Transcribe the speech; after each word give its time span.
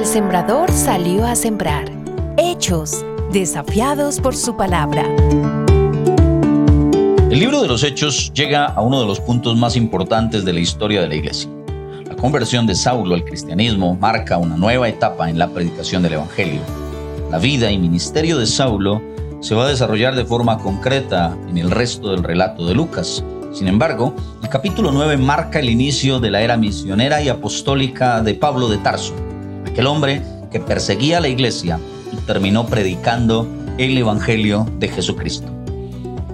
sembrador 0.00 0.72
salió 0.72 1.26
a 1.26 1.34
sembrar. 1.34 1.84
Hechos, 2.38 3.04
desafiados 3.30 4.20
por 4.20 4.34
su 4.34 4.56
palabra. 4.56 5.04
El 7.30 7.38
libro 7.38 7.60
de 7.60 7.68
los 7.68 7.84
Hechos 7.84 8.32
llega 8.32 8.64
a 8.64 8.80
uno 8.80 9.00
de 9.00 9.06
los 9.06 9.20
puntos 9.20 9.54
más 9.54 9.76
importantes 9.76 10.46
de 10.46 10.52
la 10.54 10.60
historia 10.60 11.02
de 11.02 11.08
la 11.08 11.14
iglesia. 11.14 11.50
La 12.06 12.16
conversión 12.16 12.66
de 12.66 12.74
Saulo 12.74 13.14
al 13.14 13.24
cristianismo 13.24 13.94
marca 13.94 14.38
una 14.38 14.56
nueva 14.56 14.88
etapa 14.88 15.28
en 15.28 15.38
la 15.38 15.48
predicación 15.48 16.02
del 16.02 16.14
Evangelio. 16.14 16.62
La 17.30 17.38
vida 17.38 17.70
y 17.70 17.78
ministerio 17.78 18.38
de 18.38 18.46
Saulo 18.46 19.02
se 19.40 19.54
va 19.54 19.66
a 19.66 19.68
desarrollar 19.68 20.14
de 20.14 20.24
forma 20.24 20.56
concreta 20.58 21.36
en 21.50 21.58
el 21.58 21.70
resto 21.70 22.12
del 22.12 22.24
relato 22.24 22.66
de 22.66 22.74
Lucas. 22.74 23.22
Sin 23.52 23.68
embargo, 23.68 24.14
el 24.42 24.48
capítulo 24.48 24.90
9 24.90 25.18
marca 25.18 25.58
el 25.58 25.68
inicio 25.68 26.18
de 26.18 26.30
la 26.30 26.40
era 26.40 26.56
misionera 26.56 27.20
y 27.20 27.28
apostólica 27.28 28.22
de 28.22 28.34
Pablo 28.34 28.68
de 28.68 28.78
Tarso, 28.78 29.14
aquel 29.66 29.86
hombre 29.86 30.22
que 30.50 30.60
perseguía 30.60 31.20
la 31.20 31.28
iglesia 31.28 31.78
y 32.12 32.16
terminó 32.26 32.66
predicando 32.66 33.48
el 33.78 33.96
Evangelio 33.96 34.66
de 34.78 34.88
Jesucristo. 34.88 35.50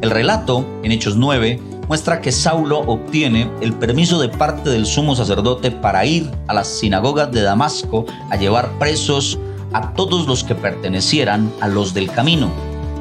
El 0.00 0.10
relato, 0.10 0.64
en 0.82 0.92
Hechos 0.92 1.16
9, 1.16 1.60
muestra 1.88 2.20
que 2.20 2.33
Saulo 2.33 2.80
obtiene 2.80 3.50
el 3.60 3.72
permiso 3.72 4.20
de 4.20 4.28
parte 4.28 4.70
del 4.70 4.86
sumo 4.86 5.16
sacerdote 5.16 5.70
para 5.70 6.05
ir 6.05 6.30
a 6.46 6.55
las 6.55 6.69
sinagogas 6.69 7.33
de 7.33 7.42
Damasco 7.42 8.05
a 8.30 8.36
llevar 8.36 8.70
presos 8.78 9.38
a 9.72 9.92
todos 9.95 10.27
los 10.27 10.45
que 10.45 10.55
pertenecieran 10.55 11.50
a 11.60 11.69
los 11.69 11.95
del 11.95 12.10
camino, 12.10 12.50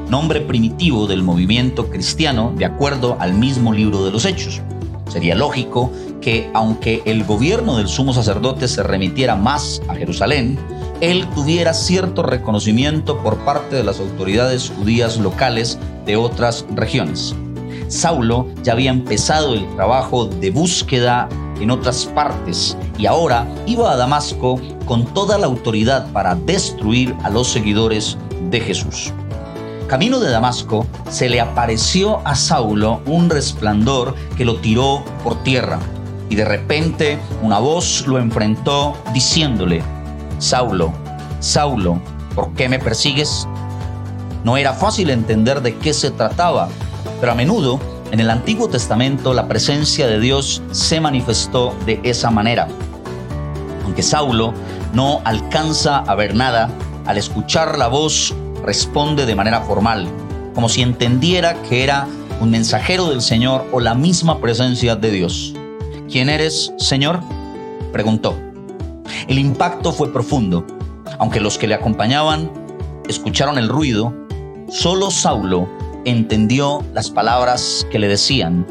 nombre 0.10 0.42
primitivo 0.42 1.08
del 1.08 1.22
movimiento 1.22 1.90
cristiano 1.90 2.54
de 2.56 2.66
acuerdo 2.66 3.18
al 3.20 3.34
mismo 3.34 3.74
libro 3.74 4.04
de 4.06 4.12
los 4.12 4.26
Hechos. 4.26 4.62
Sería 5.10 5.36
lógico 5.36 5.92
que, 6.28 6.52
aunque 6.54 7.02
el 7.06 7.24
gobierno 7.24 7.78
del 7.78 7.88
sumo 7.88 8.12
sacerdote 8.12 8.68
se 8.68 8.84
remitiera 8.84 9.38
más 9.38 9.82
a 9.88 9.96
Jerusalén, 9.96 10.60
él 11.00 11.26
tuviera 11.34 11.74
cierto 11.74 12.22
reconocimiento 12.22 13.18
por 13.20 13.38
parte 13.46 13.78
de 13.78 13.86
las 13.86 14.02
autoridades 14.02 14.70
judías 14.78 15.20
locales 15.20 15.80
de 16.06 16.18
otras 16.18 16.66
regiones. 16.76 17.34
Saulo 17.88 18.46
ya 18.62 18.74
había 18.74 18.92
empezado 18.92 19.54
el 19.54 19.74
trabajo 19.78 20.26
de 20.26 20.52
búsqueda 20.52 21.30
en 21.62 21.72
otras 21.72 22.06
partes 22.08 22.76
y 22.98 23.06
ahora 23.06 23.48
iba 23.66 23.90
a 23.90 23.96
Damasco 23.96 24.60
con 24.84 25.06
toda 25.14 25.38
la 25.38 25.46
autoridad 25.46 26.12
para 26.12 26.36
destruir 26.36 27.16
a 27.24 27.30
los 27.30 27.48
seguidores 27.48 28.18
de 28.52 28.60
Jesús. 28.60 29.14
Camino 29.88 30.20
de 30.20 30.30
Damasco 30.30 30.86
se 31.10 31.30
le 31.30 31.40
apareció 31.40 32.20
a 32.28 32.36
Saulo 32.36 33.00
un 33.06 33.30
resplandor 33.30 34.14
que 34.36 34.44
lo 34.44 34.58
tiró 34.58 35.06
por 35.24 35.42
tierra 35.44 35.80
y 36.30 36.36
de 36.36 36.46
repente 36.46 37.20
una 37.42 37.60
voz 37.60 38.06
lo 38.08 38.18
enfrentó 38.20 38.96
diciéndole, 39.14 39.82
Saulo, 40.40 40.94
Saulo, 41.40 42.00
¿por 42.36 42.54
qué 42.54 42.70
me 42.70 42.80
persigues? 42.80 43.48
No 44.44 44.58
era 44.58 44.74
fácil 44.74 45.10
entender 45.10 45.62
de 45.62 45.76
qué 45.78 45.94
se 45.94 46.12
trataba, 46.12 46.70
pero 47.20 47.32
a 47.32 47.36
menudo 47.36 47.80
en 48.12 48.20
el 48.20 48.30
Antiguo 48.30 48.70
Testamento 48.70 49.34
la 49.34 49.48
presencia 49.48 50.08
de 50.08 50.20
Dios 50.20 50.62
se 50.72 51.02
manifestó 51.02 51.76
de 51.86 52.00
esa 52.04 52.32
manera. 52.32 52.68
Aunque 53.84 54.04
Saulo 54.04 54.54
no 54.94 55.22
alcanza 55.26 56.00
a 56.00 56.16
ver 56.16 56.36
nada, 56.36 56.70
al 57.06 57.18
escuchar 57.18 57.78
la 57.78 57.88
voz 57.88 58.34
responde 58.64 59.26
de 59.26 59.36
manera 59.36 59.62
formal, 59.62 60.08
como 60.54 60.70
si 60.70 60.82
entendiera 60.82 61.62
que 61.64 61.84
era 61.84 62.08
un 62.40 62.52
mensajero 62.52 63.10
del 63.10 63.22
Señor 63.22 63.66
o 63.72 63.80
la 63.80 63.96
misma 63.96 64.40
presencia 64.40 64.96
de 64.96 65.12
Dios. 65.12 65.54
¿Quién 66.10 66.30
eres, 66.30 66.72
Señor? 66.78 67.20
preguntó. 67.92 68.38
El 69.28 69.40
impacto 69.40 69.92
fue 69.92 70.12
profundo. 70.14 70.66
Aunque 71.20 71.42
los 71.42 71.58
que 71.58 71.68
le 71.68 71.74
acompañaban 71.74 72.50
escucharon 73.10 73.58
el 73.58 73.68
ruido, 73.68 74.14
solo 74.70 75.12
Saulo 75.12 75.68
entendió 76.06 76.84
las 76.94 77.10
palabras 77.10 77.86
que 77.92 78.00
le 78.00 78.08
decían, 78.08 78.66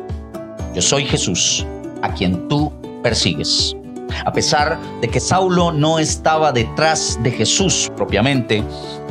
yo 0.75 0.81
soy 0.81 1.05
Jesús, 1.05 1.67
a 2.03 2.15
quien 2.15 2.49
tú 2.49 2.73
persigues. 3.03 3.77
A 4.25 4.33
pesar 4.33 4.79
de 5.03 5.09
que 5.09 5.21
Saulo 5.21 5.73
no 5.73 5.99
estaba 5.99 6.53
detrás 6.53 7.19
de 7.23 7.31
Jesús 7.31 7.91
propiamente, 7.97 8.63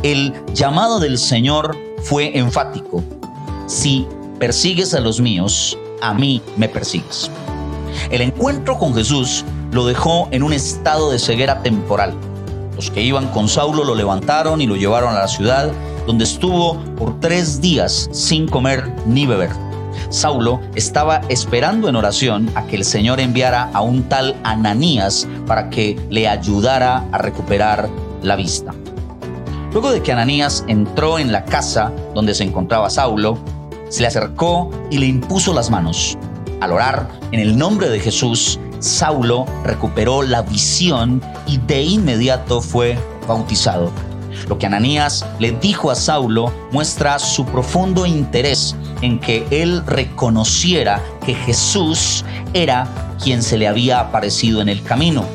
el 0.02 0.34
llamado 0.54 1.00
del 1.00 1.20
Señor 1.20 1.78
fue 2.02 2.38
enfático. 2.38 3.04
Si 3.68 4.08
persigues 4.40 4.94
a 4.96 5.00
los 5.00 5.22
míos, 5.22 5.78
a 6.02 6.14
mí 6.14 6.42
me 6.58 6.70
persigues. 6.70 7.30
El 8.10 8.22
encuentro 8.22 8.78
con 8.78 8.94
Jesús 8.94 9.46
lo 9.72 9.86
dejó 9.86 10.28
en 10.32 10.44
un 10.44 10.54
estado 10.54 11.12
de 11.12 11.20
ceguera 11.20 11.62
temporal. 11.62 12.14
Los 12.76 12.92
que 12.92 13.02
iban 13.02 13.28
con 13.28 13.48
Saulo 13.48 13.84
lo 13.84 13.96
levantaron 13.96 14.62
y 14.62 14.68
lo 14.68 14.76
llevaron 14.76 15.16
a 15.16 15.20
la 15.20 15.28
ciudad, 15.28 15.72
donde 16.06 16.26
estuvo 16.26 16.78
por 16.98 17.20
tres 17.20 17.62
días 17.62 18.10
sin 18.12 18.48
comer 18.48 18.94
ni 19.06 19.26
beber. 19.26 19.50
Saulo 20.10 20.60
estaba 20.76 21.22
esperando 21.30 21.90
en 21.90 21.96
oración 21.96 22.50
a 22.56 22.66
que 22.68 22.76
el 22.76 22.86
Señor 22.86 23.20
enviara 23.20 23.70
a 23.74 23.82
un 23.82 24.04
tal 24.04 24.36
Ananías 24.44 25.28
para 25.48 25.70
que 25.70 26.00
le 26.10 26.28
ayudara 26.28 27.06
a 27.12 27.18
recuperar 27.18 27.90
la 28.22 28.36
vista. 28.36 28.74
Luego 29.72 29.92
de 29.92 30.02
que 30.02 30.12
Ananías 30.12 30.64
entró 30.68 31.20
en 31.20 31.32
la 31.32 31.44
casa 31.44 31.92
donde 32.14 32.34
se 32.34 32.44
encontraba 32.44 32.90
Saulo, 32.90 33.38
se 33.90 34.02
le 34.02 34.08
acercó 34.08 34.70
y 34.90 34.98
le 34.98 35.06
impuso 35.06 35.54
las 35.54 35.70
manos. 35.70 36.18
Al 36.62 36.72
orar 36.72 37.10
en 37.32 37.40
el 37.40 37.58
nombre 37.58 37.90
de 37.90 38.00
Jesús, 38.00 38.60
Saulo 38.80 39.46
recuperó 39.64 40.22
la 40.22 40.42
visión 40.42 41.22
y 41.48 41.58
de 41.58 41.84
inmediato 41.84 42.62
fue 42.62 42.98
bautizado. 43.28 43.92
Lo 44.48 44.58
que 44.58 44.66
Ananías 44.66 45.26
le 45.40 45.52
dijo 45.52 45.92
a 45.92 45.96
Saulo 45.96 46.54
muestra 46.72 47.20
su 47.20 47.46
profundo 47.46 48.06
interés 48.06 48.76
en 49.02 49.20
que 49.20 49.46
él 49.50 49.86
reconociera 49.86 51.02
que 51.26 51.34
Jesús 51.34 52.24
era 52.54 52.88
quien 53.22 53.42
se 53.42 53.58
le 53.58 53.68
había 53.68 54.00
aparecido 54.00 54.62
en 54.62 54.70
el 54.70 54.84
camino 54.84 55.26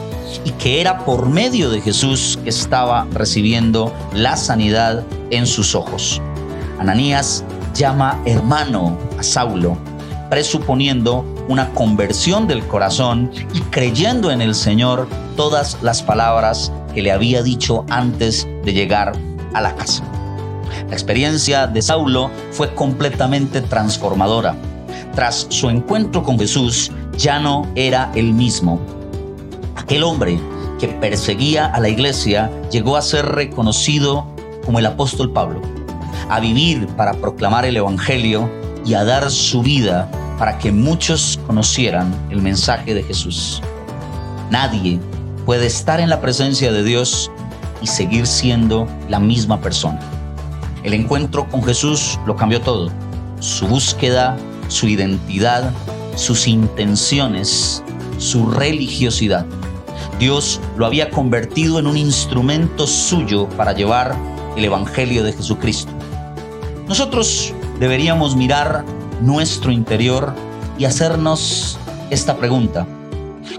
y 0.44 0.52
que 0.52 0.80
era 0.80 1.04
por 1.04 1.28
medio 1.28 1.70
de 1.70 1.80
Jesús 1.80 2.38
que 2.42 2.50
estaba 2.50 3.06
recibiendo 3.12 3.92
la 4.12 4.36
sanidad 4.36 5.04
en 5.30 5.46
sus 5.46 5.74
ojos. 5.74 6.22
Ananías 6.78 7.44
llama 7.74 8.20
hermano 8.24 8.96
a 9.18 9.22
Saulo 9.22 9.76
presuponiendo 10.30 11.24
una 11.48 11.70
conversión 11.74 12.46
del 12.46 12.64
corazón 12.66 13.30
y 13.52 13.60
creyendo 13.62 14.30
en 14.30 14.40
el 14.40 14.54
Señor 14.54 15.08
todas 15.36 15.76
las 15.82 16.02
palabras 16.02 16.72
que 16.94 17.02
le 17.02 17.10
había 17.10 17.42
dicho 17.42 17.84
antes 17.90 18.48
de 18.64 18.72
llegar 18.72 19.12
a 19.52 19.60
la 19.60 19.74
casa. 19.74 20.04
La 20.88 20.92
experiencia 20.92 21.66
de 21.66 21.82
Saulo 21.82 22.30
fue 22.52 22.72
completamente 22.74 23.60
transformadora. 23.60 24.54
Tras 25.14 25.46
su 25.50 25.68
encuentro 25.68 26.22
con 26.22 26.38
Jesús, 26.38 26.92
ya 27.18 27.40
no 27.40 27.66
era 27.74 28.12
el 28.14 28.32
mismo. 28.32 28.80
Aquel 29.76 30.04
hombre 30.04 30.38
que 30.78 30.88
perseguía 30.88 31.66
a 31.66 31.80
la 31.80 31.88
iglesia 31.88 32.50
llegó 32.70 32.96
a 32.96 33.02
ser 33.02 33.26
reconocido 33.26 34.26
como 34.64 34.78
el 34.78 34.86
apóstol 34.86 35.32
Pablo, 35.32 35.60
a 36.28 36.38
vivir 36.38 36.86
para 36.96 37.14
proclamar 37.14 37.64
el 37.64 37.76
Evangelio 37.76 38.48
y 38.86 38.94
a 38.94 39.04
dar 39.04 39.30
su 39.30 39.62
vida 39.62 40.08
para 40.40 40.56
que 40.56 40.72
muchos 40.72 41.38
conocieran 41.46 42.10
el 42.30 42.40
mensaje 42.40 42.94
de 42.94 43.02
Jesús. 43.02 43.60
Nadie 44.50 44.98
puede 45.44 45.66
estar 45.66 46.00
en 46.00 46.08
la 46.08 46.22
presencia 46.22 46.72
de 46.72 46.82
Dios 46.82 47.30
y 47.82 47.86
seguir 47.86 48.26
siendo 48.26 48.88
la 49.10 49.20
misma 49.20 49.60
persona. 49.60 50.00
El 50.82 50.94
encuentro 50.94 51.46
con 51.50 51.62
Jesús 51.62 52.18
lo 52.26 52.36
cambió 52.36 52.62
todo. 52.62 52.90
Su 53.38 53.68
búsqueda, 53.68 54.38
su 54.68 54.88
identidad, 54.88 55.72
sus 56.16 56.46
intenciones, 56.46 57.84
su 58.16 58.50
religiosidad. 58.50 59.44
Dios 60.18 60.58
lo 60.78 60.86
había 60.86 61.10
convertido 61.10 61.78
en 61.78 61.86
un 61.86 61.98
instrumento 61.98 62.86
suyo 62.86 63.46
para 63.58 63.74
llevar 63.74 64.16
el 64.56 64.64
Evangelio 64.64 65.22
de 65.22 65.34
Jesucristo. 65.34 65.92
Nosotros 66.88 67.52
deberíamos 67.78 68.36
mirar 68.36 68.86
nuestro 69.20 69.72
interior 69.72 70.34
y 70.78 70.84
hacernos 70.84 71.78
esta 72.10 72.36
pregunta. 72.36 72.86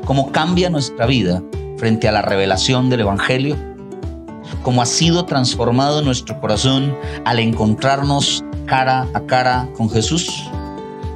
¿Cómo 0.06 0.32
cambia 0.32 0.70
nuestra 0.70 1.06
vida 1.06 1.42
frente 1.78 2.08
a 2.08 2.12
la 2.12 2.22
revelación 2.22 2.90
del 2.90 3.02
Evangelio? 3.02 3.56
¿Cómo 4.64 4.82
ha 4.82 4.86
sido 4.86 5.26
transformado 5.26 6.02
nuestro 6.02 6.40
corazón 6.40 6.96
al 7.26 7.40
encontrarnos 7.40 8.44
cara 8.66 9.08
a 9.14 9.22
cara 9.22 9.70
con 9.78 9.90
Jesús? 9.90 10.30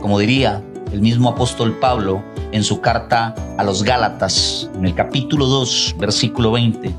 Como 0.02 0.20
diría 0.20 0.64
el 0.92 1.02
mismo 1.02 1.30
apóstol 1.30 1.78
Pablo 1.80 2.24
en 2.52 2.64
su 2.64 2.80
carta 2.82 3.36
a 3.58 3.64
los 3.64 3.84
Gálatas, 3.84 4.70
en 4.76 4.86
el 4.86 4.96
capítulo 4.96 5.48
2, 5.48 5.96
versículo 6.00 6.52
20, 6.52 6.94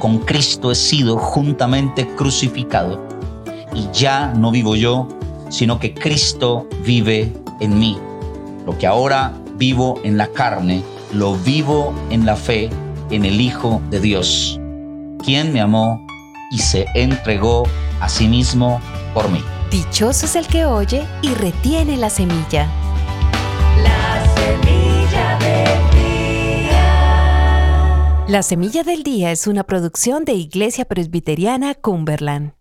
con 0.00 0.18
Cristo 0.20 0.72
he 0.72 0.74
sido 0.74 1.16
juntamente 1.18 2.08
crucificado 2.16 3.00
y 3.74 3.86
ya 3.92 4.32
no 4.34 4.50
vivo 4.50 4.74
yo, 4.74 5.06
sino 5.50 5.78
que 5.78 5.92
Cristo 5.92 6.66
vive 6.84 7.30
en 7.60 7.78
mí. 7.78 7.98
Lo 8.64 8.78
que 8.78 8.86
ahora 8.86 9.34
vivo 9.56 10.00
en 10.04 10.16
la 10.16 10.28
carne, 10.28 10.82
lo 11.12 11.34
vivo 11.34 11.92
en 12.08 12.24
la 12.24 12.36
fe 12.36 12.70
en 13.10 13.24
el 13.24 13.40
Hijo 13.40 13.82
de 13.90 14.00
Dios, 14.00 14.60
quien 15.22 15.52
me 15.52 15.60
amó 15.60 16.06
y 16.50 16.58
se 16.58 16.86
entregó 16.94 17.64
a 18.00 18.08
sí 18.08 18.26
mismo 18.26 18.80
por 19.12 19.30
mí. 19.30 19.42
Dichoso 19.70 20.26
es 20.26 20.36
el 20.36 20.46
que 20.46 20.64
oye 20.64 21.06
y 21.22 21.34
retiene 21.34 21.96
la 21.96 22.10
semilla. 22.10 22.68
La 23.82 24.24
semilla 24.34 25.38
del 25.38 25.90
día. 25.90 28.24
La 28.28 28.42
Semilla 28.42 28.82
del 28.82 29.02
Día 29.02 29.32
es 29.32 29.46
una 29.46 29.64
producción 29.64 30.24
de 30.24 30.32
Iglesia 30.32 30.86
Presbiteriana 30.86 31.74
Cumberland. 31.74 32.54